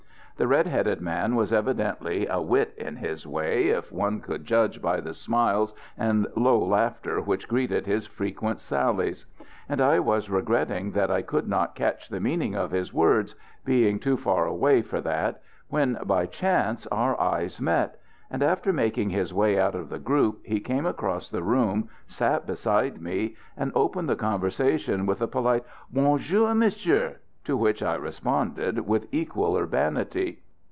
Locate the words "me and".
22.99-23.71